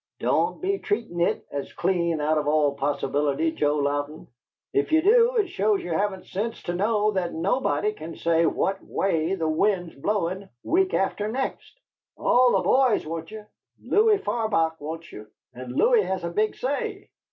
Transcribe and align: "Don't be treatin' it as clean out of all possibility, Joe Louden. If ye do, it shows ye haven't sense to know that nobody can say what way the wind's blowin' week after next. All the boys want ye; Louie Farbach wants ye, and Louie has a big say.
"Don't 0.19 0.59
be 0.63 0.79
treatin' 0.79 1.19
it 1.21 1.45
as 1.51 1.71
clean 1.73 2.21
out 2.21 2.39
of 2.39 2.47
all 2.47 2.73
possibility, 2.73 3.51
Joe 3.51 3.75
Louden. 3.77 4.27
If 4.73 4.91
ye 4.91 4.99
do, 4.99 5.35
it 5.37 5.49
shows 5.49 5.83
ye 5.83 5.89
haven't 5.93 6.25
sense 6.25 6.63
to 6.63 6.73
know 6.73 7.11
that 7.11 7.35
nobody 7.35 7.93
can 7.93 8.15
say 8.15 8.47
what 8.47 8.83
way 8.83 9.35
the 9.35 9.47
wind's 9.47 9.93
blowin' 9.93 10.49
week 10.63 10.95
after 10.95 11.27
next. 11.27 11.79
All 12.17 12.53
the 12.53 12.63
boys 12.63 13.05
want 13.05 13.29
ye; 13.29 13.43
Louie 13.79 14.17
Farbach 14.17 14.79
wants 14.81 15.11
ye, 15.11 15.23
and 15.53 15.71
Louie 15.73 16.01
has 16.01 16.23
a 16.23 16.31
big 16.31 16.55
say. 16.55 17.07